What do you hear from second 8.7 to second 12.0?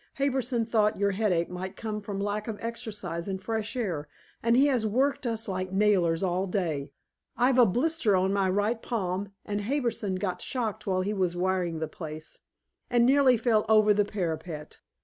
palm, and Harbison got shocked while he was wiring the